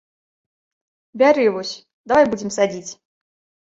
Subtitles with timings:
[1.25, 1.77] Бяры вось,
[2.15, 2.91] давай будзем садзіць!